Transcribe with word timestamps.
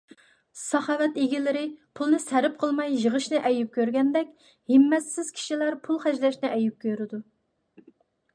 ساخاۋەت 0.59 1.17
ئىگىلىرى 1.23 1.61
پۇلنى 1.99 2.19
سەرپ 2.23 2.55
قىلماي 2.63 2.97
يىغىشنى 3.03 3.43
ئەيىب 3.51 3.69
كۆرگەندەك، 3.77 4.33
ھىممەتسىز 4.73 5.31
كىشىلەر 5.37 5.79
پۇل 5.85 6.01
خەجلەشنى 6.07 6.53
ئەيىب 6.57 6.83
كۆرىدۇ. 6.87 7.23